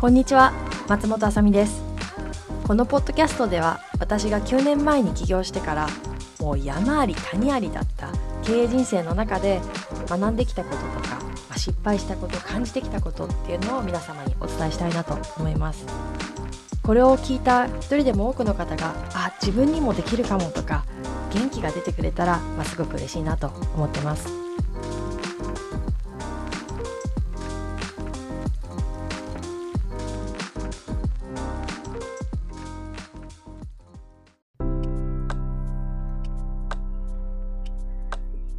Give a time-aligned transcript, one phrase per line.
[0.00, 0.52] こんにちは
[0.86, 1.82] 松本あさみです。
[2.66, 5.88] このポッドキャストでは私が9年前に起業してから
[6.40, 8.08] もう山あり谷ありだった
[8.42, 9.60] 経営人生の中で
[10.06, 15.86] 学んできたこととか失敗したこと感じてきたことっていうのを皆様にお伝えしたいなと思います。
[16.84, 20.84] これを聞いた一人でも多くの方があ自分にもできるかもとか
[21.32, 24.28] 元気が出てくれたら、まあ、すごく嬉しいなと思ってます。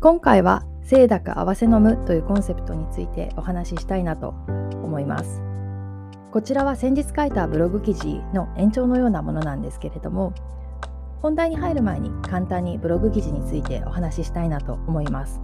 [0.01, 4.35] 今回は清濁合わせ飲むというコンセプトについてお話ししたいなと
[4.83, 5.54] 思います。
[6.35, 10.33] こちらは先日書いたブログ記事の延長のようなものなんですけれども
[11.21, 15.39] 本題に入る前に簡単にブログ記事についてお話ししたいなと思います。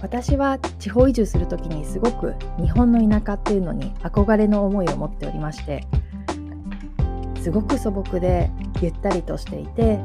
[0.00, 5.84] 私は地方移住する時にすごく日本の田舎っていうのに憧れの思いを持っておりまして
[7.42, 8.48] すごく素朴で
[8.80, 9.96] ゆったりとしていて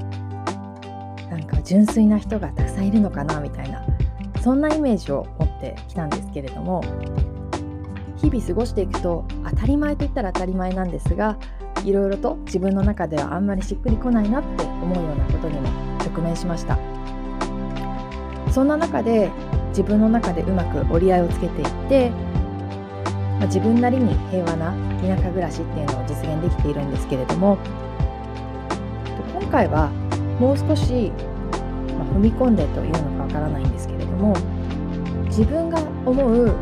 [1.30, 3.86] なんか純粋な人がたくさんいるのかなみたいな
[4.42, 6.82] そんなイメージを持ってきたんですけれども
[8.18, 11.38] 日々過ごしていくと当たり前といったら当たり前なんですが
[11.84, 15.68] いろいろと自分の中ではあんまりしっくりこないなって思うようなことにも
[16.00, 16.78] 直面しました。
[18.56, 19.30] そんな中で
[19.70, 24.72] 自分の中でうまく折り合いをつけていって、まあ、自分なりに平和な
[25.02, 27.58] 田舎暮らしっていうのを実現できているんですけれども
[29.42, 29.90] 今回は
[30.40, 31.12] もう少し、
[31.98, 34.34] まあ、踏み込んでというのかわからないんですけれども
[35.26, 36.56] 自分が思う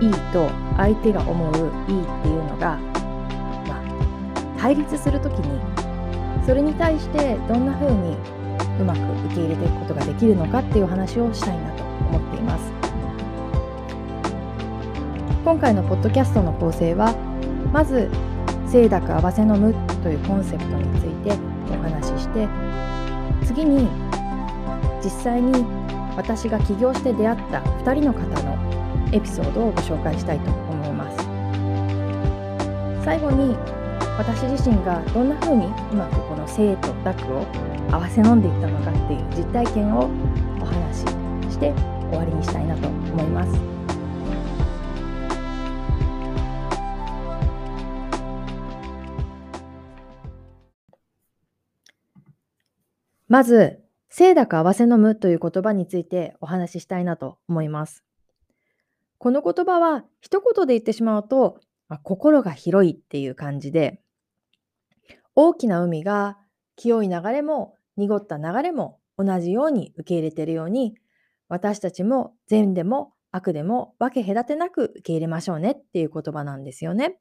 [0.00, 2.78] いいと相手が思ういいっていうのが、
[3.68, 5.60] まあ、対立する時に
[6.46, 8.16] それに対してどんな風に
[8.80, 12.72] うまく受け入れていくことができるのかっていう話をしたいなと思っています。
[15.44, 17.14] 今回のポッドキャストの構成は
[17.72, 18.10] まず
[18.70, 21.32] 「清濁合わせ飲む」というコンセプトについて
[21.70, 22.46] お話しして
[23.44, 23.88] 次に
[25.02, 25.64] 実際に
[26.16, 28.69] 私が起業して出会った2人の方の
[29.12, 31.16] エピソードをご紹介したいと思います
[33.04, 33.56] 最後に
[34.18, 37.46] 私自身がどんな風にうまくこの生と濁を
[37.90, 40.10] 合わせ飲んでいったのかっていう実体験を
[40.60, 41.00] お話し
[41.52, 41.72] して
[42.10, 43.80] 終わりにしたいなと思います
[53.30, 53.78] まず、
[54.12, 58.09] 清濁合わせ飲むという言葉についてお話ししたいなと思います。
[59.20, 61.60] この言葉は一言で言ってしまうと、
[61.90, 64.00] まあ、心が広いっていう感じで、
[65.36, 66.38] 大きな海が
[66.74, 70.94] 清い流れも濁った流れも同じように受け入れているように、
[71.50, 77.18] 私たちも善でも悪でも分け隔てなく受け入れましょうねっていう言葉なんですよね。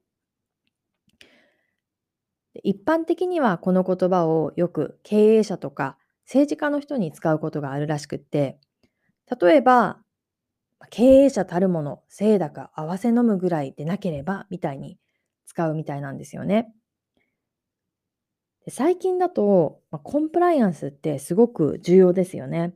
[2.64, 8.58] 一般的にはこの言葉をよく経営者とか政治家の人に使うことがあるらしくって、
[9.42, 10.00] 例えば、
[10.90, 14.98] 経営者たるもの、清濁合わせ飲むぐらいでなければ、みたいに
[15.46, 16.74] 使うみたいなんですよね。
[18.68, 22.74] 最近だと、まあコンプライアンスってすごく重要ですよね。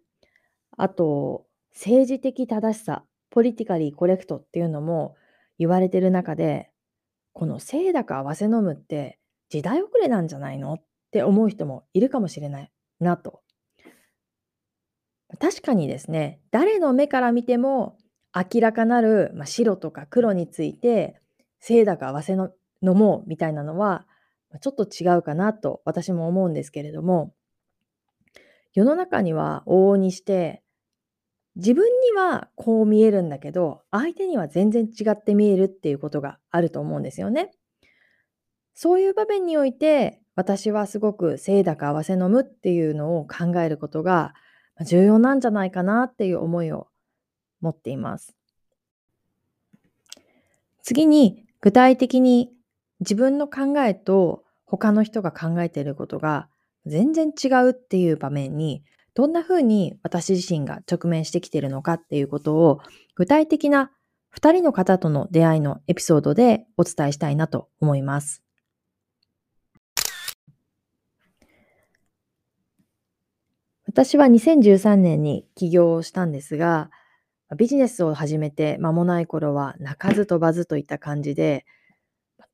[0.78, 5.16] あと、政治的正しさ、ポリティカリーコレクトっていうのも
[5.58, 6.70] 言われてる中で、
[7.31, 10.74] この清濁合わせ飲むって時代遅れなんじゃないの？
[10.74, 13.41] って思う人もいるかもしれないなと。
[15.39, 17.97] 確かにですね、誰の目から見ても
[18.35, 21.19] 明らかなる、ま、白とか黒について
[21.66, 22.51] 清濁合わせの
[22.81, 24.05] 飲もうみたいなのは
[24.61, 27.33] ちょっと違うかなと私も思うんですけれども
[28.73, 30.61] 世の中には往々にして
[31.55, 37.51] 自分にはこう見えるんだけど相手には全然違って見えるっていうことがあると思うんですよね。
[38.73, 44.34] そういう場面において、私はすごく清濁合わせ飲むっていうのを考えることが
[44.84, 46.88] 重要なんじゃないかなっていう思いを
[47.62, 48.35] 持っています。
[50.82, 52.52] 次に、具体的に
[53.00, 56.50] 自分の考えと他の人が考えていることが
[56.85, 58.84] 全然違うっていう場面に、
[59.14, 62.80] どんな風に私自身が直面してきているのかっていうことを
[63.16, 63.91] 具体的な
[64.35, 68.44] 2人の方との出会いのエピソードでお伝えしたいなと思います。
[73.93, 76.90] 私は2013年に起業をしたんですが、
[77.55, 81.63] ビジネスを始めて間もない頃は鳴かず飛ばずといった感じで、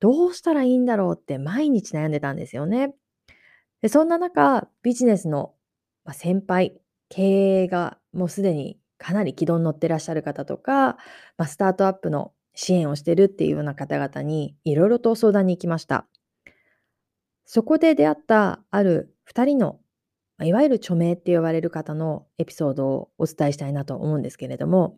[0.01, 2.94] どうしたらいいんだろうって毎日悩んでたんですよね。
[3.81, 5.53] でそんな中、ビジネスの
[6.12, 6.77] 先輩、
[7.07, 10.97] 経営がもうすでにかなり軌道に乗ってらっしゃる方とか、
[11.38, 16.06] まあ、スタートアップの支援をしてるっていうような方々にいろいろと相談に行きました。
[17.45, 19.80] そこで出会ったある2人の
[20.44, 24.97] いわゆる著名って呼ばれる方のエピソードをお伝えしたいなと思うんですけれども、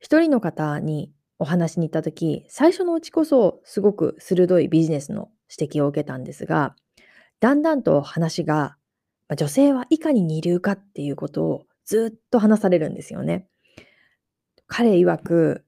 [0.00, 6.74] 一人の方にお話に行った時、最初のうちこそすごく鋭いビジネスの指摘を受けたんですが、
[7.40, 8.76] だんだんと話が、
[9.28, 13.46] ま女性はいかに二流かっていうことをずっと話されるんですよね。
[14.66, 15.64] 彼曰く、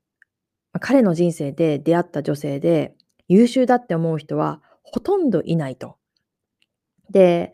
[0.80, 2.94] 彼の人生で出会った女性で
[3.28, 5.96] 優秀だって思う人はほとんどいないと。
[7.10, 7.52] で、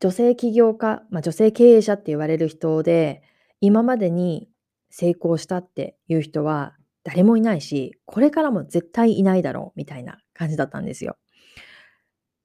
[0.00, 3.22] 女性起業家、まあ、女性経営者って言われる人で、
[3.60, 4.48] 今までに
[4.90, 11.16] 成功したっていう人は誰もいないし、これからも絶対いないだろうみたいな感じだったんですよ。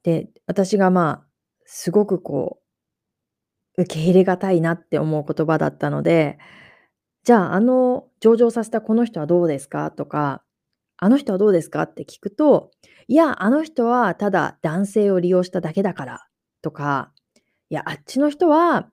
[0.04, 1.28] で、私がまあ、
[1.66, 2.60] すごくこ
[3.78, 6.38] う、受け入れがたいなって思う言葉だったので、
[7.24, 10.44] じゃあ、あの上場させたこの人はどうですかとか、
[10.98, 12.72] あの人はどうですかって聞くと、
[13.08, 16.28] いや、あの人はただ男性を利用しただけだから
[16.62, 17.12] とか、
[17.74, 18.88] いや、あっちの人は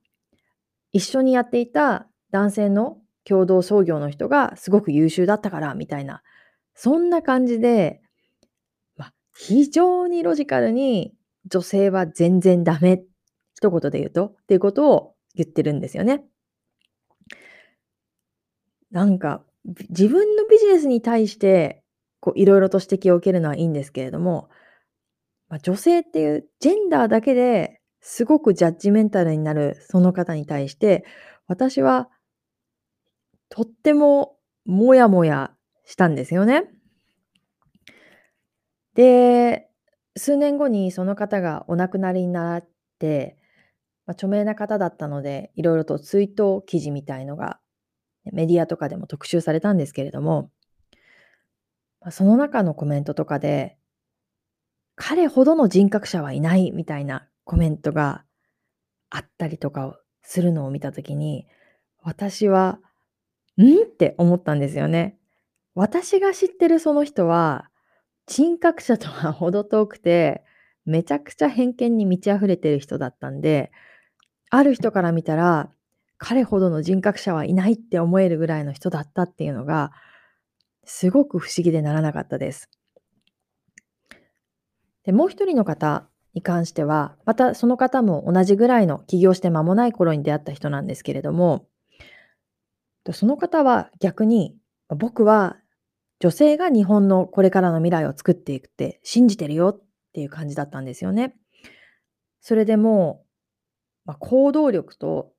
[0.91, 6.23] 一緒にやっていた男性の共同創業の人がすごく優秀だったからみたいな、
[6.75, 8.01] そんな感じで、
[8.97, 11.13] まあ、非常にロジカルに
[11.45, 13.03] 女性は全然ダメ、
[13.55, 16.25] 一言で言うとっていうことを言ってるんですよね。
[18.91, 19.45] なんか、
[19.91, 21.85] 自分のビジネスに対して、
[22.21, 24.49] こういろいろと指摘を受けるのはいいんですけれども、
[25.51, 31.05] まあ、女性っていうジェンダーだけですごくジャッジメンタルになるその方に対して、
[31.47, 32.09] 私は
[33.49, 35.53] とってももやもや
[35.85, 36.71] したんですよね。
[38.95, 39.69] で、
[40.17, 42.69] 数年後にその方がお亡くなりになっ
[42.99, 43.39] て、
[44.07, 47.61] まあ、著名な方だったので、いろいろと追悼記事みたいのが
[48.33, 50.51] メディアとかでも特集されたんですけれども、
[52.01, 53.77] まあ、その中のコメントとかで、
[54.97, 58.23] 彼ほどの人格者はいないみたいなコメントが
[59.11, 61.49] あったりとかをするのを見たときに、
[62.01, 62.79] 私は、
[63.59, 63.83] ん？
[63.83, 65.19] って思ったんですよね。
[65.75, 67.69] 私が知ってるその人は、
[68.29, 70.45] 人格者とは程遠くて、
[70.85, 73.73] めちゃくちゃ偏見に満ち溢れてる人だったんで、
[74.51, 75.73] ある人から見たら、
[76.19, 79.91] 彼ほどの人格者はいないって思えるぐらいの人だったっていうのが、
[80.85, 82.71] すごく不思議でならなかったです。
[85.03, 91.67] で、もう一人の方に関しては、またその方も同じぐらいの起業して間もない頃に出会った人なんですけれども、
[93.13, 94.57] その方は逆に、
[94.89, 95.57] 僕は
[96.21, 99.83] 女性が日本のこれからの未来を作っていくって信じてるよっ
[100.13, 101.35] ていう感じだったんですよね。
[102.41, 105.33] それでもう、まあ、行動力と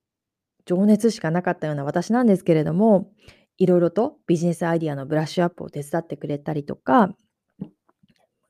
[0.65, 3.11] 情熱しかなかったような私なんですけれども、
[3.57, 7.15] いろいろとビジネスアイディアのブラッシュアップを手伝ってくれたりとか、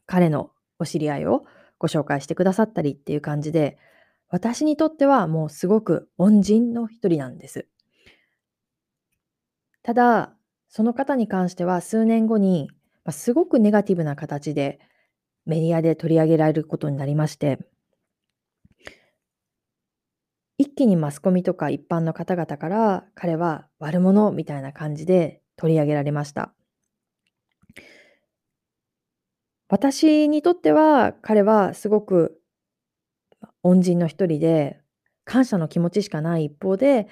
[0.05, 1.43] 彼のお知り合いを
[1.81, 3.79] ご紹介してくださったりっていう感じで、
[4.29, 7.67] 私にとってはもうすごく恩人の一人なんです。
[9.81, 10.37] ただ、
[10.69, 12.69] その方に関しては数年後に、
[13.03, 14.79] ますごくネガティブな形で
[15.47, 17.57] メディアで取り上げられることになりまして、
[20.59, 26.53] 一気にマスコミとか一般の方々から彼は悪者みたいな感じで取り上げられました。
[29.71, 32.41] 私にとっては彼はすごく
[33.63, 34.81] 恩人の一人で
[35.23, 37.07] 感謝の気持ちしかない一方で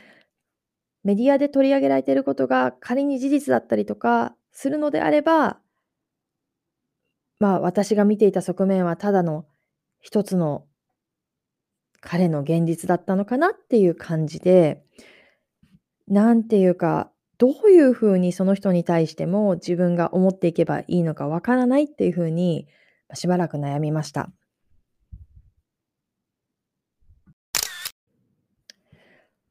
[1.06, 5.58] メディアで取り上げられていることが仮に事実だったりとかするのであれば
[7.40, 9.46] まあ私が見ていた側面はただの
[10.02, 10.66] 一つの
[12.02, 14.84] 彼の現実だったのかなっていう感じで
[16.10, 22.68] なんていうかどういうふうにその人に対しても自分が思っていけばいいのかわからないっていうふうに
[23.14, 24.30] しばらく悩みました。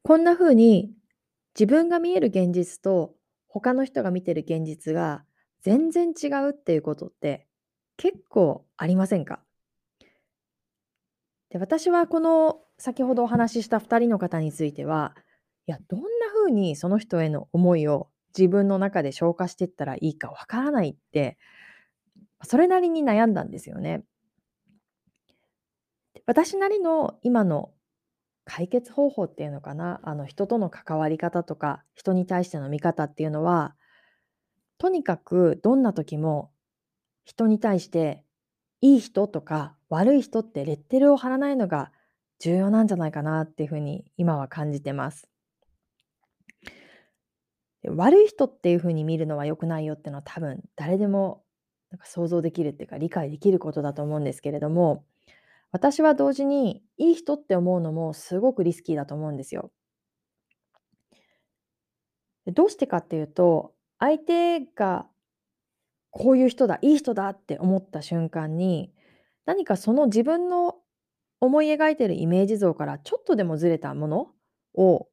[0.03, 0.93] こんなふうに
[1.59, 3.15] 自分が見える現実と
[3.49, 5.25] 他の人が見てる現実が
[5.63, 7.47] 全然違うっていうことって
[7.97, 9.41] 結構ありませんか？
[11.49, 15.17] で私はこの先ほどお話しした2人の方については
[15.69, 21.37] いやどんな風にその人への思いを自分の中で消化していったらいいかわからないって
[22.43, 24.03] それなりに悩んだんですよね。
[26.27, 27.71] 私なりの今の
[28.45, 33.77] 解決方法っていうのかなあの人との関わり方とか人に対しての見方っていうのは
[34.79, 36.51] とにかくどんな時も
[37.25, 38.25] 人に対して
[38.81, 41.93] いい人とか悪い人ってレッテルを貼らないのが
[42.39, 45.29] 重要なんじゃないかなっていうふうに今は感じてます。
[47.87, 51.45] 悪い人っていうふうに見るのは良くないよってのは多分誰でも
[51.91, 55.05] なんか想像できるっていうか理解できることだと思うんですけれども
[55.71, 59.71] 私は同時にいい人って思うのもすごくリスキーだと思うんですよ。
[62.47, 65.07] どうしてかっていうと相手が
[66.11, 68.91] こういう人だいい人だって思った瞬間に
[69.45, 70.77] 何かその自分の
[71.41, 74.29] 思い描いてるイメージ像からちょっとでもずれたもの
[74.75, 75.09] を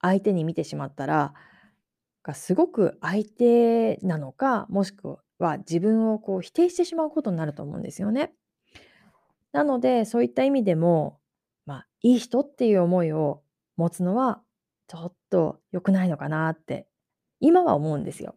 [0.00, 1.34] 相手に見てしまったら
[2.28, 8.34] がすごく相手なのかもしくは自分をこう否定してしまうことになると思うんですよね。
[9.52, 11.18] なのでそういった意味でも、
[11.64, 13.42] まあ、いい人っていう思いを
[13.78, 14.42] 持つのは
[14.88, 16.86] ちょっと良くないのかなって
[17.40, 18.36] 今は思うんですよ。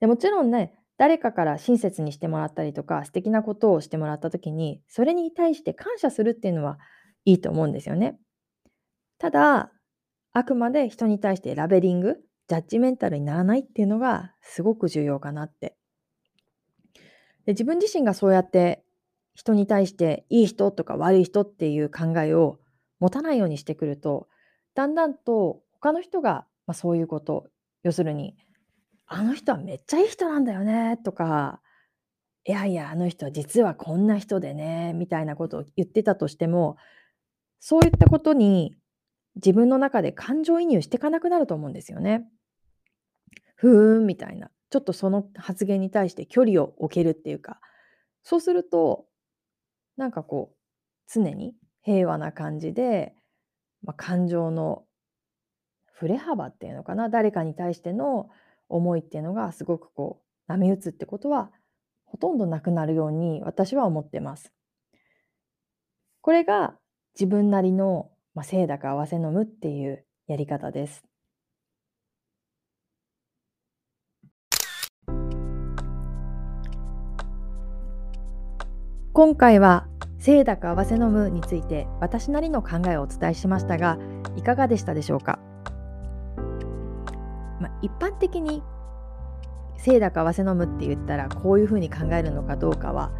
[0.00, 6.80] でもちろんね誰かから親切にしてもらったりとか素敵なことをしてもらった時にそれに対して感謝するっていうのは
[7.24, 8.18] いいと思うんですよね。
[9.18, 9.70] ただ
[10.32, 12.16] あくまで人に対してラベリング
[12.52, 15.74] ジャッジメンタルにならないっていうのがすごく重要かなって。
[17.46, 18.84] で自分自身がそうやって
[19.34, 22.60] 人に対していい人とか悪い人っていう考えを
[23.00, 24.28] 持たないようにしてくると
[24.74, 27.48] だんだんと他の人が、まあ、そういうこと
[27.82, 28.36] 要するに
[29.06, 31.62] あの人はめっちゃいい人なんだよねとか
[32.44, 36.76] いやいやあの人は実はこんな人でねみたいなことを言ってたとしても
[37.60, 38.76] そういったことに
[39.36, 42.28] 自分の中で感情移入していかなくなると思うんですよね。
[43.62, 47.60] ふーんみたいなちょっとその発言に対して距離を置けるっていうか
[48.24, 49.04] そうすると
[49.96, 50.56] なんかこう
[51.08, 53.14] 常に平和な感じで、
[53.84, 54.82] まあ、感情の
[55.92, 58.30] 振れ幅っていうのかな誰かに対しての
[58.68, 61.52] 思いっていうのがすごくこう波打つってことは
[62.04, 64.52] ほとんどなくなるように私は思ってます。
[66.20, 66.74] これが
[67.14, 71.04] 自分なりの、まあ、清濁合わせ飲むっていうやり方です。
[79.14, 79.86] 今回は
[80.24, 83.98] 清濁合わせ飲むについて私なりの考えをお伝えしましたが
[84.36, 85.38] いかがでしたでしょうか、
[87.60, 88.62] まあ、一般的に
[89.84, 93.12] 清濁合わせ飲むって言ったらこういうふうに考えるのかどうかは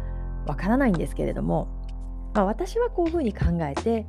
[0.47, 1.67] わからないんですけれども、
[2.33, 4.07] まあ、私はこういうふうに考えて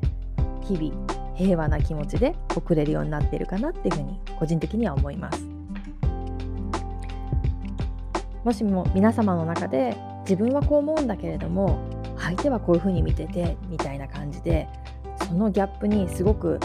[0.62, 5.44] 日々平和な気持ちで送れるようになっているかなっていうふうに個人的には思います。
[8.42, 11.78] もしも皆様の中で自分はこう思うんだけれども
[12.18, 14.68] 相手はこういうふうに見ててみたいな感じで
[15.28, 16.58] そのギャップにすごく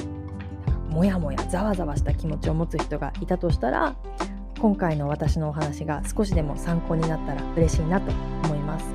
[0.89, 3.95] モヤモヤざわざわした気持ちを持つ人がいたとしたら
[4.59, 8.11] 今回の私のお話が少しでも参考になったら嬉しいなと
[8.43, 8.85] 思います。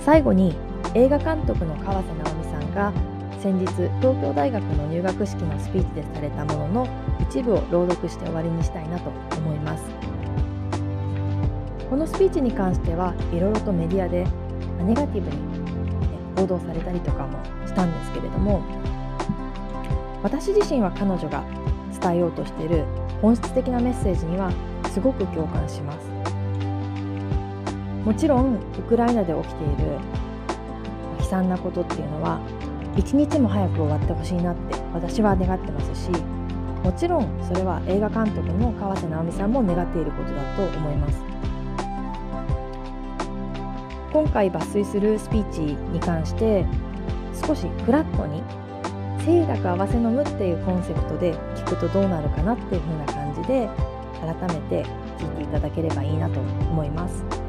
[0.00, 0.54] 最後に
[0.94, 2.92] 映画監督の川瀬直美さんが
[3.40, 6.88] 先日東京大学の入学式のスピーチでされたものの
[7.28, 10.15] 一部を朗読して終わりにしたいなと思います。
[11.88, 14.26] このスピーチに関してはいろいろとメディアで
[14.84, 15.36] ネガティブに
[16.36, 18.62] 報道されたりとかもしたんですけれども
[20.22, 21.44] 私自身は彼女が
[22.00, 22.84] 伝えようとしている
[23.22, 24.50] 本質的なメッセージには
[24.92, 26.16] すごく共感します。
[28.06, 29.98] もちろんウクライナで起きている
[31.18, 32.38] 悲惨なことっていうのは
[32.96, 36.10] 一日も早く終わってほしいなって私は願ってますし
[36.84, 41.25] もちろんそれは映画監督の川瀬直美さんも願っていることだと思います。
[44.16, 46.64] 今回抜粋するスピーチに関して
[47.46, 48.42] 少しフラットに
[49.22, 53.68] 清濁合わせ飲むっていうコンセプトで聞くとどうなるかなっていう風な感じで
[54.22, 57.45] 改めて聞いていただければいいなと思います。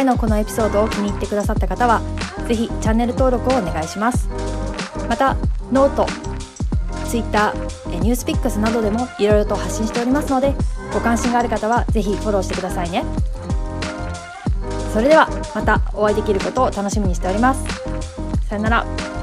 [0.00, 2.00] 回のこのエピソードを気に入ってくださった方は
[2.48, 4.28] 是非チャンネル登録をお願いします。
[5.08, 5.36] また
[5.70, 6.06] ノート
[7.06, 7.52] Twitter
[8.00, 10.54] ニュースピックスなどでもいろいろと発信しておりますので
[10.92, 13.04] ご関心がある方は是非フォローしてくださいね。
[14.92, 17.62] それではまたお会いできることを楽しみにしております。
[18.48, 19.19] さよなら。